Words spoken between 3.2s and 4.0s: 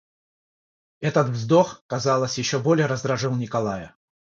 Николая.